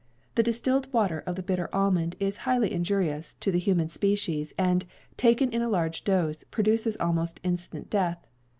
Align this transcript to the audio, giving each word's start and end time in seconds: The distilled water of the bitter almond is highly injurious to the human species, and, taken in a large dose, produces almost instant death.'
The 0.33 0.41
distilled 0.41 0.91
water 0.91 1.19
of 1.27 1.35
the 1.35 1.43
bitter 1.43 1.69
almond 1.71 2.15
is 2.19 2.37
highly 2.37 2.71
injurious 2.71 3.35
to 3.35 3.51
the 3.51 3.59
human 3.59 3.87
species, 3.87 4.51
and, 4.57 4.83
taken 5.15 5.51
in 5.51 5.61
a 5.61 5.69
large 5.69 6.03
dose, 6.03 6.43
produces 6.45 6.97
almost 6.97 7.39
instant 7.43 7.87
death.' 7.91 8.25